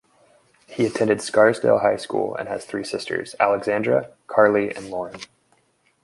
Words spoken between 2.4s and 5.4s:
has three sisters: Alexandra, Carly, and Lauren.